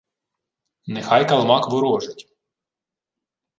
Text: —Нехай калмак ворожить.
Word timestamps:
—Нехай 0.93 1.21
калмак 1.29 1.63
ворожить. 1.71 2.21